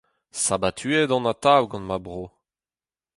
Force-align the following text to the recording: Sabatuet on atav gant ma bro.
Sabatuet 0.43 1.09
on 1.17 1.25
atav 1.31 1.63
gant 1.69 1.87
ma 1.87 1.97
bro. 2.05 2.21